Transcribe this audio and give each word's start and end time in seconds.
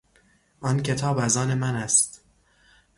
آن 0.61 0.81
کتاب 0.83 1.17
از 1.17 1.37
آن 1.37 1.53
من 1.57 1.75
است. 1.75 2.21